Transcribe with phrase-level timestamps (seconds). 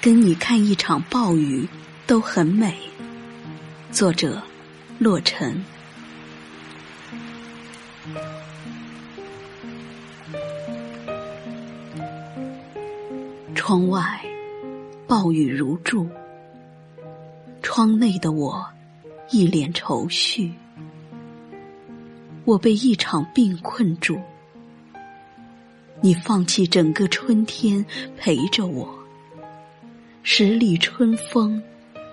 [0.00, 1.68] 跟你看一场暴雨
[2.06, 2.76] 都很美。
[3.90, 4.42] 作者：
[4.98, 5.64] 洛尘。
[13.54, 14.20] 窗外
[15.06, 16.06] 暴雨如注，
[17.62, 18.66] 窗内的我
[19.30, 20.52] 一脸愁绪。
[22.44, 24.20] 我被一场病困住，
[26.02, 27.82] 你放弃整个春天
[28.18, 29.03] 陪着我。
[30.26, 31.62] 十里春风，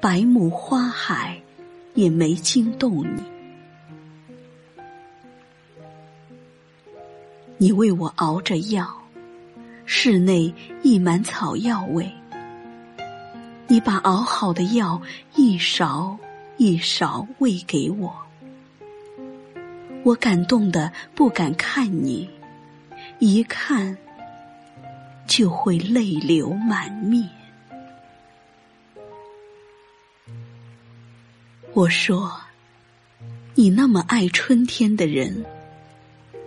[0.00, 1.40] 百亩花海，
[1.94, 3.22] 也没惊动你。
[7.58, 8.92] 你为我熬着药，
[9.86, 10.52] 室内
[10.82, 12.10] 溢满草药味。
[13.68, 15.00] 你把熬好的药
[15.36, 16.18] 一勺
[16.56, 18.12] 一勺喂给我，
[20.02, 22.28] 我感动的不敢看你，
[23.20, 23.96] 一看
[25.24, 27.30] 就会泪流满面。
[31.74, 32.30] 我说
[33.56, 35.42] ：“你那么爱春天的人，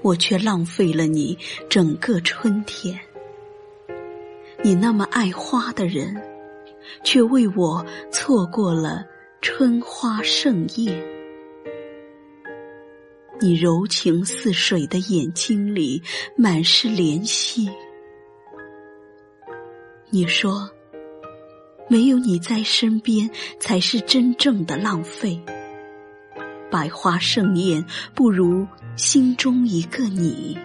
[0.00, 1.36] 我却浪费了你
[1.68, 2.98] 整个春天。
[4.64, 6.18] 你那么爱花的人，
[7.04, 9.04] 却为我错过了
[9.42, 10.98] 春花盛宴。
[13.38, 16.02] 你柔情似水的眼睛里
[16.34, 17.68] 满是怜惜。
[20.08, 20.70] 你说。”
[21.90, 25.42] 没有你在身边，才是真正的浪费。
[26.70, 30.56] 百花盛宴，不如心中一个你。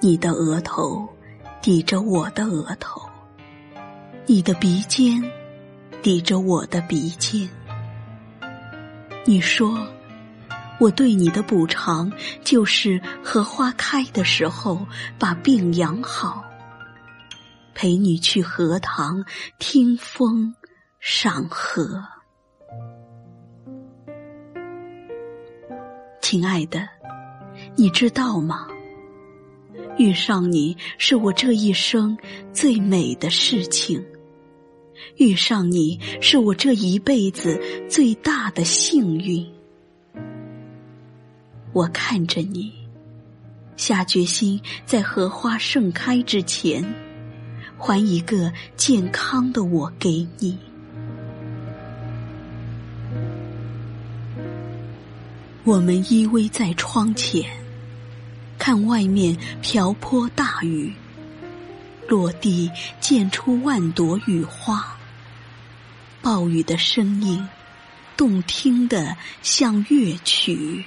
[0.00, 1.06] 你的额头
[1.60, 3.02] 抵着我的额头，
[4.24, 5.22] 你的鼻尖
[6.00, 7.46] 抵着我的鼻尖。
[9.26, 9.86] 你说。
[10.78, 12.12] 我对你的补偿，
[12.44, 14.86] 就是荷花开的时候
[15.18, 16.44] 把病养好，
[17.74, 19.24] 陪你去荷塘
[19.58, 20.54] 听风
[21.00, 22.02] 赏荷。
[26.20, 26.88] 亲爱的，
[27.74, 28.68] 你知道吗？
[29.96, 32.16] 遇上你是我这一生
[32.52, 34.04] 最美的事情，
[35.16, 39.57] 遇上你是我这一辈子最大的幸运。
[41.72, 42.72] 我看着你，
[43.76, 46.82] 下决心在荷花盛开之前，
[47.76, 50.58] 还一个健康的我给你。
[55.64, 57.44] 我们依偎在窗前，
[58.58, 60.94] 看外面瓢泼大雨，
[62.08, 64.96] 落地溅出万朵雨花。
[66.22, 67.46] 暴雨的声音，
[68.16, 70.84] 动听的像乐曲。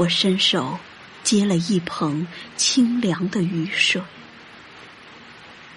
[0.00, 0.78] 我伸手
[1.22, 4.00] 接了一捧清凉的雨水，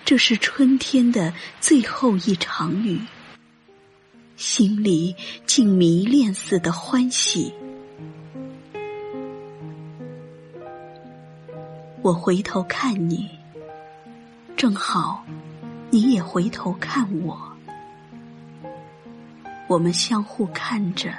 [0.05, 3.01] 这是春天的最后一场雨，
[4.37, 5.13] 心里
[5.45, 7.53] 竟迷恋似的欢喜。
[12.01, 13.29] 我回头看你，
[14.55, 15.25] 正好
[15.89, 17.37] 你也回头看我，
[19.67, 21.13] 我们相互看着，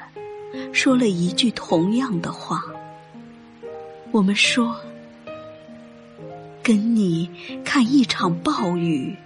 [0.72, 2.64] 说了一句同样的话。
[4.14, 4.76] 我们说，
[6.62, 7.28] 跟你
[7.64, 9.16] 看一场暴雨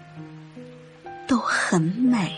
[1.27, 2.33] 都很美。